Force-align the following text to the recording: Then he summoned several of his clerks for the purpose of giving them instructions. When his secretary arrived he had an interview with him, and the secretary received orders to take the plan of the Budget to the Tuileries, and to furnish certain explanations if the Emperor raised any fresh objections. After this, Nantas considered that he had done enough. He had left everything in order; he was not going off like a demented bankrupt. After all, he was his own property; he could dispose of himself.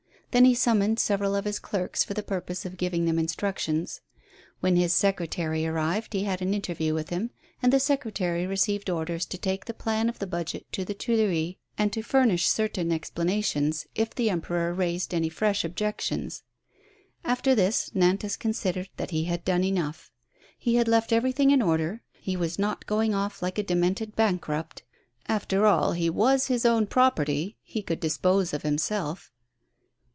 Then 0.31 0.45
he 0.45 0.55
summoned 0.55 0.97
several 0.97 1.35
of 1.35 1.43
his 1.43 1.59
clerks 1.59 2.05
for 2.05 2.13
the 2.13 2.23
purpose 2.23 2.65
of 2.65 2.77
giving 2.77 3.03
them 3.03 3.19
instructions. 3.19 3.99
When 4.61 4.77
his 4.77 4.93
secretary 4.93 5.67
arrived 5.67 6.13
he 6.13 6.23
had 6.23 6.41
an 6.41 6.53
interview 6.53 6.93
with 6.93 7.09
him, 7.09 7.31
and 7.61 7.73
the 7.73 7.81
secretary 7.81 8.47
received 8.47 8.89
orders 8.89 9.25
to 9.25 9.37
take 9.37 9.65
the 9.65 9.73
plan 9.73 10.07
of 10.07 10.19
the 10.19 10.27
Budget 10.27 10.71
to 10.71 10.85
the 10.85 10.93
Tuileries, 10.93 11.55
and 11.77 11.91
to 11.91 12.01
furnish 12.01 12.47
certain 12.47 12.93
explanations 12.93 13.87
if 13.93 14.15
the 14.15 14.29
Emperor 14.29 14.73
raised 14.73 15.13
any 15.13 15.27
fresh 15.27 15.65
objections. 15.65 16.43
After 17.25 17.53
this, 17.53 17.89
Nantas 17.93 18.37
considered 18.39 18.87
that 18.95 19.11
he 19.11 19.25
had 19.25 19.43
done 19.43 19.65
enough. 19.65 20.11
He 20.57 20.75
had 20.75 20.87
left 20.87 21.11
everything 21.11 21.51
in 21.51 21.61
order; 21.61 22.03
he 22.13 22.37
was 22.37 22.57
not 22.57 22.85
going 22.87 23.13
off 23.13 23.41
like 23.41 23.57
a 23.57 23.63
demented 23.63 24.15
bankrupt. 24.15 24.83
After 25.27 25.65
all, 25.65 25.91
he 25.91 26.09
was 26.09 26.47
his 26.47 26.65
own 26.65 26.87
property; 26.87 27.57
he 27.63 27.81
could 27.81 27.99
dispose 27.99 28.53
of 28.53 28.61
himself. 28.61 29.29